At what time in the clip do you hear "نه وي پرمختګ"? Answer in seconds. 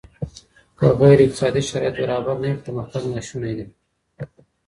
2.41-3.03